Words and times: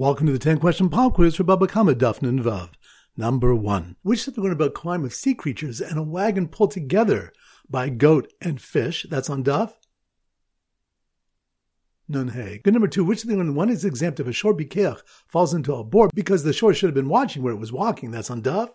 Welcome 0.00 0.28
to 0.28 0.32
the 0.32 0.38
10 0.38 0.60
question 0.60 0.88
pop 0.88 1.12
quiz 1.12 1.34
for 1.34 1.44
Bava 1.44 1.68
Kamma 1.68 1.94
Dafn 1.94 2.40
Vav. 2.40 2.70
Number 3.18 3.54
one. 3.54 3.96
Which 4.00 4.26
is 4.26 4.32
the 4.32 4.40
one 4.40 4.50
about 4.50 4.72
kilayim 4.72 5.04
of 5.04 5.12
sea 5.12 5.34
creatures 5.34 5.78
and 5.82 5.98
a 5.98 6.02
wagon 6.02 6.48
pulled 6.48 6.70
together 6.70 7.34
by 7.68 7.90
goat 7.90 8.32
and 8.40 8.58
fish? 8.62 9.04
That's 9.10 9.28
on 9.28 9.44
Daf. 9.44 9.74
Nun. 12.08 12.30
Good 12.64 12.72
number 12.72 12.88
two. 12.88 13.04
Which 13.04 13.24
of 13.24 13.28
the 13.28 13.52
one 13.52 13.68
is 13.68 13.84
exempt 13.84 14.20
if 14.20 14.26
a 14.26 14.32
shor 14.32 14.56
pikeach 14.56 15.02
falls 15.28 15.52
into 15.52 15.74
a 15.74 15.84
board 15.84 16.12
because 16.14 16.44
the 16.44 16.54
shor 16.54 16.72
should 16.72 16.86
have 16.86 16.94
been 16.94 17.10
watching 17.10 17.42
where 17.42 17.52
it 17.52 17.60
was 17.60 17.70
walking? 17.70 18.10
That's 18.10 18.30
on 18.30 18.40
Daf. 18.40 18.70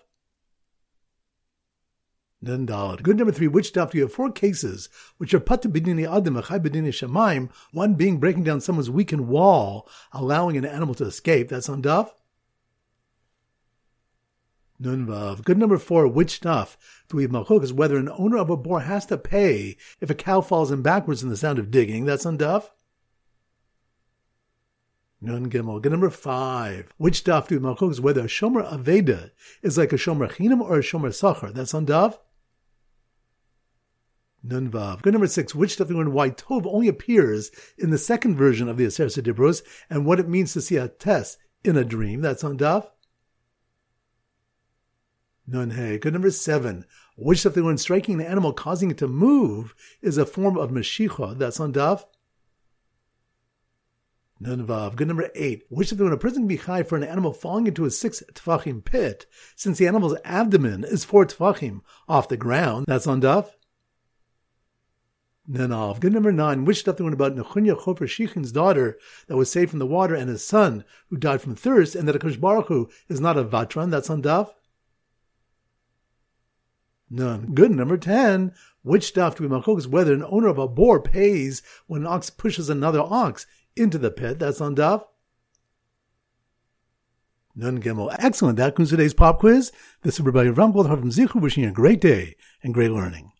Good 2.45 3.17
number 3.17 3.31
three. 3.31 3.47
Which 3.47 3.73
do 3.73 3.87
you 3.93 4.01
have 4.03 4.13
four 4.13 4.31
cases 4.31 4.87
which 5.17 5.33
are 5.33 5.39
put 5.39 5.63
to 5.63 5.69
bidini 5.69 6.07
adam 6.07 6.35
achai 6.35 6.59
bidini 6.59 6.89
shamayim? 6.89 7.49
One 7.71 7.95
being 7.95 8.19
breaking 8.19 8.43
down 8.43 8.61
someone's 8.61 8.89
weakened 8.89 9.27
wall, 9.27 9.89
allowing 10.13 10.55
an 10.55 10.65
animal 10.65 10.93
to 10.95 11.05
escape. 11.05 11.49
That's 11.49 11.69
on 11.69 11.81
Daf. 11.81 12.11
Nun 14.77 15.07
vav. 15.07 15.43
Good 15.43 15.57
number 15.57 15.79
four. 15.79 16.07
Which 16.07 16.35
stuff 16.35 16.77
do 17.09 17.17
we 17.17 17.23
have 17.23 17.31
machlokes 17.31 17.71
whether 17.71 17.97
an 17.97 18.09
owner 18.09 18.37
of 18.37 18.51
a 18.51 18.57
bor 18.57 18.81
has 18.81 19.07
to 19.07 19.17
pay 19.17 19.77
if 19.99 20.11
a 20.11 20.15
cow 20.15 20.41
falls 20.41 20.69
in 20.69 20.83
backwards 20.83 21.23
in 21.23 21.29
the 21.29 21.37
sound 21.37 21.57
of 21.57 21.71
digging. 21.71 22.05
That's 22.05 22.27
on 22.27 22.37
Daf. 22.37 22.69
Nun 25.19 25.49
Gimel. 25.49 25.81
Good 25.81 25.93
number 25.93 26.11
five. 26.11 26.93
Which 26.97 27.23
daf 27.23 27.47
do 27.47 27.59
we 27.59 27.65
machlokes 27.65 27.99
whether 27.99 28.21
a 28.21 28.25
Shomer 28.25 28.69
Aveda 28.71 29.31
is 29.63 29.79
like 29.79 29.93
a 29.93 29.97
Shomer 29.97 30.31
Chinam 30.31 30.61
or 30.61 30.77
a 30.77 30.83
Shomer 30.83 31.09
Sachar. 31.09 31.51
That's 31.51 31.73
on 31.73 31.87
Daf. 31.87 32.19
Nun 34.47 34.69
Vav. 34.69 35.01
Good 35.01 35.13
number 35.13 35.27
six. 35.27 35.55
Which 35.55 35.77
daf 35.77 35.87
do 35.87 35.97
learn 35.97 36.13
why 36.13 36.29
Tov 36.29 36.65
only 36.67 36.87
appears 36.87 37.49
in 37.77 37.89
the 37.89 37.97
second 37.97 38.35
version 38.35 38.69
of 38.69 38.77
the 38.77 38.85
Aseres 38.85 39.21
Dibros 39.21 39.63
and 39.89 40.05
what 40.05 40.19
it 40.19 40.29
means 40.29 40.53
to 40.53 40.61
see 40.61 40.77
a 40.77 40.87
test 40.87 41.39
in 41.63 41.75
a 41.75 41.83
dream. 41.83 42.21
That's 42.21 42.43
on 42.43 42.57
Daf. 42.57 42.87
Nun 45.47 45.71
Hey. 45.71 45.97
Good 45.97 46.13
number 46.13 46.31
seven. 46.31 46.85
Which 47.17 47.39
stuff 47.39 47.53
they 47.53 47.61
learn 47.61 47.77
striking 47.77 48.15
an 48.21 48.27
animal, 48.27 48.53
causing 48.53 48.91
it 48.91 48.97
to 48.99 49.07
move, 49.07 49.73
is 50.01 50.17
a 50.17 50.25
form 50.25 50.57
of 50.57 50.69
Meshicha. 50.69 51.37
That's 51.37 51.59
on 51.59 51.73
Daf. 51.73 52.05
Nun 54.39 54.67
Vav. 54.67 54.95
Good 54.95 55.07
number 55.07 55.31
eight. 55.33 55.63
Which 55.69 55.91
of 55.91 55.97
them 55.97 56.05
when 56.05 56.13
a 56.13 56.17
person 56.17 56.41
can 56.41 56.47
be 56.47 56.57
high 56.57 56.83
for 56.83 56.97
an 56.97 57.03
animal 57.03 57.33
falling 57.33 57.65
into 57.65 57.85
a 57.85 57.89
six 57.89 58.21
tefachim 58.33 58.83
pit, 58.83 59.25
since 59.55 59.79
the 59.79 59.87
animal's 59.87 60.17
abdomen 60.23 60.83
is 60.83 61.03
four 61.03 61.25
tefachim 61.25 61.81
off 62.07 62.29
the 62.29 62.37
ground. 62.37 62.85
That's 62.87 63.07
on 63.07 63.21
Daf. 63.21 63.49
Nanav. 65.49 65.99
Good 65.99 66.13
number 66.13 66.31
nine. 66.31 66.65
Which 66.65 66.79
stuff 66.79 66.97
they 66.97 67.03
went 67.03 67.13
about 67.13 67.35
Nechunya 67.35 67.79
Chofer 67.79 68.07
Shichin's 68.07 68.51
daughter 68.51 68.97
that 69.27 69.37
was 69.37 69.51
saved 69.51 69.69
from 69.69 69.79
the 69.79 69.85
water 69.85 70.15
and 70.15 70.29
his 70.29 70.45
son 70.45 70.83
who 71.09 71.17
died 71.17 71.41
from 71.41 71.55
thirst, 71.55 71.95
and 71.95 72.07
that 72.07 72.15
Akash 72.15 72.39
Baruch 72.39 72.67
Hu 72.67 72.89
is 73.07 73.21
not 73.21 73.37
a 73.37 73.43
Vatran. 73.43 73.91
That's 73.91 74.09
on 74.09 74.23
Daf. 74.23 74.51
None. 77.09 77.53
Good 77.53 77.71
number 77.71 77.97
10. 77.97 78.53
Which 78.81 79.05
stuff 79.05 79.35
do 79.35 79.47
we 79.47 79.75
is 79.75 79.87
whether 79.87 80.13
an 80.13 80.25
owner 80.27 80.47
of 80.47 80.57
a 80.57 80.67
bor 80.67 80.99
pays 80.99 81.61
when 81.87 82.01
an 82.01 82.07
ox 82.07 82.29
pushes 82.29 82.69
another 82.69 83.01
ox 83.01 83.45
into 83.75 83.97
the 83.97 84.11
pit. 84.11 84.39
That's 84.39 84.61
on 84.61 84.75
Daf. 84.75 85.05
Nun 87.55 87.81
Gimel. 87.81 88.13
Excellent. 88.19 88.57
That 88.57 88.75
concludes 88.75 88.91
today's 88.91 89.13
pop 89.13 89.39
quiz. 89.39 89.71
This 90.01 90.15
is 90.15 90.21
Rabbi 90.21 90.49
Ram 90.49 90.73
from 90.73 91.11
Zichu 91.11 91.41
wishing 91.41 91.63
you 91.63 91.69
a 91.69 91.73
great 91.73 92.01
day 92.01 92.35
and 92.61 92.73
great 92.73 92.91
learning. 92.91 93.31